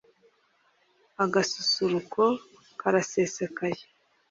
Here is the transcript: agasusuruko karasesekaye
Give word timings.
agasusuruko 1.23 2.23
karasesekaye 2.79 3.81